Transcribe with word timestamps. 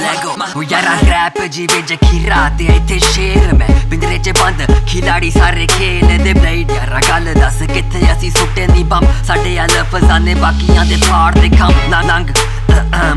Legault 0.00 0.34
ਉਹ 0.56 0.62
ਯਾਰਾ 0.62 0.94
rap 1.02 1.40
ਜੀ 1.46 1.66
ਵਿੱਚ 1.66 1.94
ਤੇ 2.58 2.64
ਇੱਥੇ 2.66 2.98
ਸ਼ੇਰ 3.04 3.54
ਮੈਂ। 3.54 3.68
ਪਿੰਜਰੇ 3.90 4.18
'ਚ 4.18 4.30
ਬੰਦ 4.40 4.62
ਖਿਲਾੜੀ 4.88 5.30
ਸਾਰੇ 5.30 5.66
ਖੇਲਦੇ 5.66 6.32
ਬਲੇਡ 6.32 6.70
ਯਾਰਾ 6.70 7.00
ਗੱਲ 7.08 7.32
ਦੱਸ, 7.34 7.62
ਕਿੱਥੇ 7.72 8.12
ਅਸੀਂ 8.12 8.30
ਸੁੱਟੇ 8.30 8.66
ਨਹੀਂ 8.66 8.84
ਬੰਮ 8.84 9.06
ਸਾਡੇ 9.26 9.58
ਆ 9.58 9.66
ਲਫ਼ਜ਼ਾਂ 9.66 10.20
ਬਾਕੀਆਂ 10.34 10.84
ਦੇ 10.84 10.96
ਫਾੜ 11.08 11.38
ਦੇ 11.38 11.48
ਖੰਮ 11.58 11.74
ਨਾ 11.88 12.02
ਨੰਗ 12.02 12.30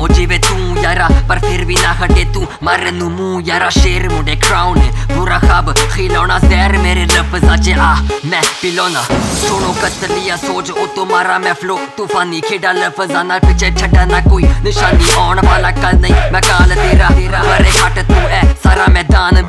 ਉਹ 0.00 0.08
ਜਿਵੇਂ 0.08 0.38
ਤੂੰ, 0.40 0.78
ਯਾਰਾ, 0.82 1.08
ਪਰ 1.28 1.38
ਫਿਰ 1.38 1.64
ਵੀ 1.64 1.76
ਨਾ 1.82 1.92
ਹਟੇ 1.94 2.24
ਤੂੰ। 2.34 2.46
ਮਾਰਨ 2.62 2.94
ਨੂੰ 2.94 3.10
ਮੂੰਹ, 3.12 3.42
ਯਾਰਾ, 3.46 3.68
ਸ਼ੇਰ 3.70 4.08
ਮੁੰਡੇ 4.08 4.36
ਕਰਾਉਨ 4.36 4.80
ਬੁਰਾ 5.12 5.38
ਖਬ, 5.38 5.72
ਖਿਲਾਉਣਾ 5.94 6.38
ਜ਼ਹਿਰ 6.38 6.78
ਮੇਰੇ 6.78 7.04
ਲਫ਼ਜ਼ਾਂ 7.06 7.56
'ਚ। 7.56 7.70
ਆ 7.70 7.94
ਮੈਂ 8.26 8.42
ਪਿਲੋਨਾ। 8.62 9.02
सुनो 9.42 9.72
कतलिया 9.82 10.36
सोच 10.38 10.70
ओ 10.70 10.86
तुम्हारा 10.96 11.38
मैं 11.44 11.52
फ्लो 11.60 11.76
तूफानी 11.96 12.40
खेड़ा 12.48 12.72
लफजाना 12.72 13.38
पीछे 13.44 13.70
छटा 13.80 14.04
ना 14.06 14.20
कोई 14.28 14.44
निशानी 14.64 15.10
आन 15.20 15.38
वाला 15.46 15.70
कल 15.80 15.96
नहीं 16.04 16.30
मैं 16.32 16.42
काल 16.48 16.74
तेरा 16.82 17.08
तेरा 17.16 17.42
मरे 17.48 17.72
घट 17.80 17.98
तू 18.10 18.20
है 18.34 18.42
सारा 18.64 18.86
मैदान 18.94 19.42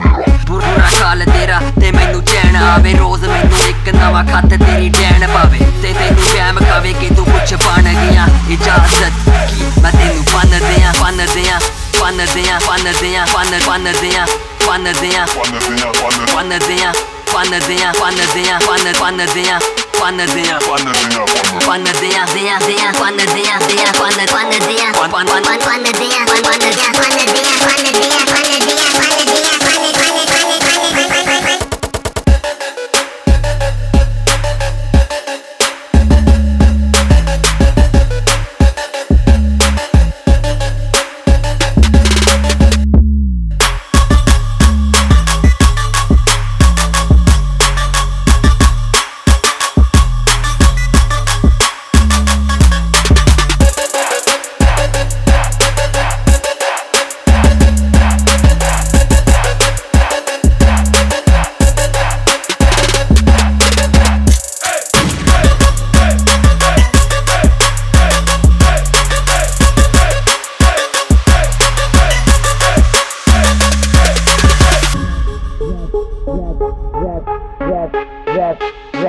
पूरा 0.48 0.90
काल 1.00 1.26
तेरा 1.26 1.60
ते 1.80 1.92
मैनू 1.98 2.22
चैन 2.32 2.56
आवे 2.64 2.94
रोज 3.02 3.26
मैनू 3.34 3.62
एक 3.68 3.94
नवा 3.96 4.24
खत 4.32 4.52
तेरी 4.64 4.90
डैन 4.98 5.28
पावे 5.34 5.60
ते 5.84 5.94
तेनू 6.00 6.26
वहम 6.26 6.60
कावे 6.66 6.94
कि 7.02 7.10
तू 7.16 7.24
कुछ 7.32 7.54
बन 7.66 7.88
गया 8.02 8.26
इजाज़त 8.56 9.24
की 9.52 9.72
मैं 9.84 9.94
तेनू 10.00 10.22
बन 10.34 10.60
दिया 10.68 10.92
बन 11.02 11.26
दिया 11.36 11.60
बन 12.02 12.26
दिया 12.34 12.60
बन 12.68 12.92
दिया 13.02 13.26
पान 13.34 13.52
बन 13.70 13.92
दिया 14.02 14.26
बन 14.68 14.92
दिया 15.02 15.26
बन 15.38 15.80
दिया 15.80 16.12
बन 16.34 16.58
दिया 16.68 16.92
बन 17.34 17.58
दिया 17.60 17.92
बन 18.02 18.20
दिया 18.36 18.60
बन 19.02 19.26
दिया 19.34 19.60
Panadea, 20.04 20.60
Panadea, 20.60 21.24
Panadea, 21.66 22.26
Panadea, 22.28 22.92
Panadea, 22.92 22.92
Panadea, 22.92 23.56
Panadea, 23.64 24.34
Panadea, 24.34 24.92
Panadea, 24.92 24.92
Panadea, 25.08 25.32
Panadea, 25.32 25.60
Panadea, 25.64 26.23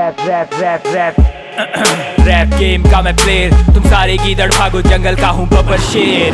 rap 0.04 0.16
rap 0.28 0.50
rap 0.62 0.82
rap 0.94 1.14
rap 2.26 2.48
game 2.58 2.82
का 2.90 3.00
मैं 3.02 3.14
प्लेयर 3.16 3.52
तुम 3.74 3.84
सारे 3.90 4.16
गीदड़ 4.18 4.50
भागो 4.52 4.82
जंगल 4.82 5.14
का 5.16 5.28
हूँ 5.36 5.46
बबर 5.48 5.80
शेर 5.80 6.32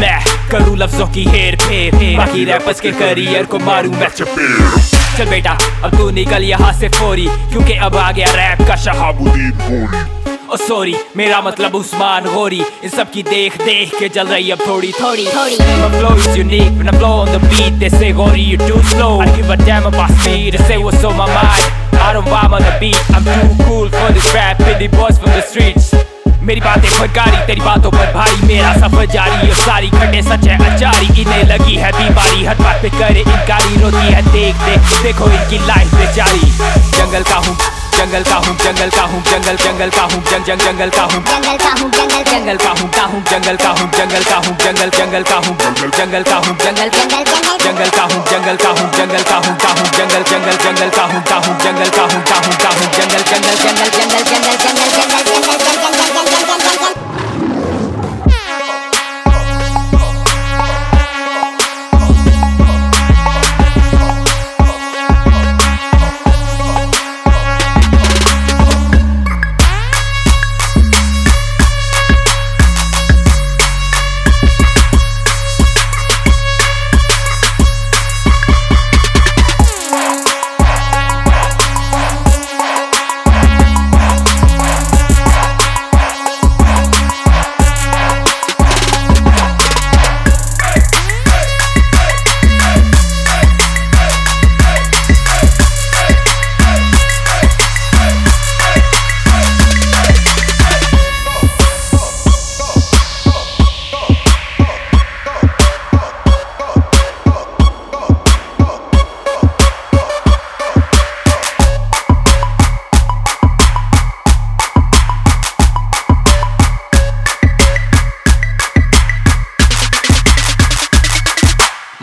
मैं 0.00 0.18
करूँ 0.50 0.76
लफ्जों 0.78 1.06
की 1.14 1.24
हेर 1.24 1.56
फेर 1.62 1.94
बाकी 2.18 2.44
रैपर्स 2.44 2.80
के 2.80 2.92
करियर 2.92 3.44
को 3.52 3.58
मारूं 3.58 3.92
मैं. 3.92 4.08
चपेर 4.08 4.80
चल 5.18 5.30
बेटा 5.30 5.56
अब 5.84 5.96
तू 5.96 6.08
निकल 6.20 6.44
यहाँ 6.44 6.72
से 6.78 6.88
फौरी 6.98 7.26
क्योंकि 7.50 7.72
अब 7.88 7.96
आ 7.96 8.10
गया 8.12 8.32
रैप 8.34 8.66
का 8.68 8.76
शहाबुद्दीन 8.84 9.50
गोरी 9.60 10.20
ओ 10.52 10.56
सॉरी 10.56 10.94
मेरा 11.16 11.40
मतलब 11.42 11.74
उस्मान 11.74 12.24
गोरी. 12.34 12.62
इन 12.84 12.90
सब 12.96 13.10
की 13.10 13.22
देख 13.22 13.56
देख 13.62 13.94
के 13.98 14.08
जल 14.16 14.26
रही 14.26 14.50
अब 14.50 14.66
थोड़ी 14.68 14.92
थोड़ी. 15.00 15.26
थोड़ी। 15.36 15.56
My 15.82 15.92
flow 15.98 16.16
is 16.16 16.36
unique 16.36 16.80
when 16.80 16.94
I 16.94 16.98
blow 16.98 17.12
on 17.20 17.32
the 17.34 17.40
beat 17.46 17.78
They 17.84 17.90
say 17.98 18.12
Gori 18.12 18.48
you 18.50 18.58
too 18.58 18.82
slow? 18.94 19.12
I 19.20 19.30
give 19.36 19.50
a 19.50 19.56
damn 19.56 19.86
about 19.92 20.18
speed 20.20 20.58
They 20.58 20.66
say 20.68 20.76
what's 20.78 21.04
on 21.04 21.16
my 21.16 21.30
mind? 21.36 21.81
I 22.02 22.12
don't 22.12 22.26
vibe 22.26 22.52
on 22.52 22.62
the 22.62 22.74
beat 22.80 22.98
I'm 23.14 23.24
too 23.24 23.64
cool 23.64 23.88
for 23.88 24.08
this 24.12 24.28
rap 24.34 24.58
Indie 24.60 24.90
boys 24.90 25.18
from 25.18 25.30
the 25.32 25.42
streets 25.42 25.94
मेरी 26.42 26.60
बातें 26.60 26.88
फटकारी 26.90 27.36
तेरी 27.46 27.60
बातों 27.60 27.90
पर 27.92 28.12
भारी 28.14 28.46
मेरा 28.46 28.72
सफ़र 28.82 29.06
जारी 29.14 29.46
ये 29.46 29.54
सारी 29.54 29.90
खटे 29.90 30.22
सच 30.22 30.46
है 30.48 30.56
अचारी 30.70 31.06
इन्हें 31.22 31.42
लगी 31.50 31.76
है 31.82 31.90
बीमारी 31.98 32.44
हर 32.44 32.56
बात 32.62 32.82
पे 32.82 32.90
करे 32.98 33.20
इनकारी 33.20 33.76
रोती 33.82 34.06
है 34.14 34.22
देख 34.32 34.64
देख 34.66 35.02
देखो 35.02 35.30
इनकी 35.36 35.58
लाइफ 35.68 35.94
बेचारी 35.94 36.50
जंगल 36.98 37.22
का 37.30 37.36
हूँ 37.46 37.56
जंगल 37.94 38.24
का 38.30 38.36
हूँ 38.42 38.56
जंगल 38.64 38.90
का 38.90 39.02
हूँ 39.12 39.22
जंगल 39.30 39.56
जंगल 39.62 39.90
का 39.96 40.02
हूँ 40.02 40.22
जंग 40.30 40.44
जंग 40.46 40.60
जंगल 40.66 40.90
का 40.96 41.02
हूँ 41.12 41.22
जंगल 41.30 41.56
का 41.62 41.70
हूँ 41.78 41.90
जंगल 41.98 42.24
जंगल 42.32 42.56
का 42.64 42.70
हूँ 42.80 42.90
का 42.96 43.04
हूँ 43.12 43.22
जंगल 43.30 43.56
का 43.62 43.70
हूँ 43.78 43.90
जंगल 43.98 44.24
का 44.24 44.36
हूँ 44.42 44.56
जंगल 44.64 44.90
जंगल 44.98 45.22
का 45.30 45.36
हूँ 45.46 45.56
जंगल 45.98 46.22
का 46.22 46.36
हूँ 46.42 46.56
जंगल 46.64 46.90
जंगल 46.98 47.22
जंगल 47.22 47.62
जंगल 47.62 47.90
का 47.90 48.02
हूँ 48.02 48.24
जंगल 48.26 48.56
का 48.56 48.66
हूँ 48.66 48.66
जंगल 48.66 48.66
का 48.66 48.68
हूँ 48.80 48.90
का 48.90 49.21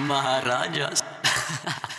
Maharajas. 0.09 1.03